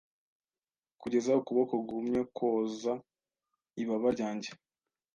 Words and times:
Kugeza 1.01 1.31
ukuboko 1.41 1.73
guhumye 1.85 2.19
Kwoza 2.35 2.93
ibaba 3.81 4.07
ryanjye 4.15 4.49